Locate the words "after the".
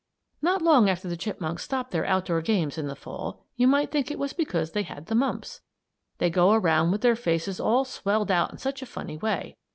0.89-1.15